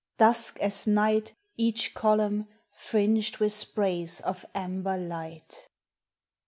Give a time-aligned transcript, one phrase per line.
[0.17, 5.67] Dusk as night Each column, fringed with sprays of amber light.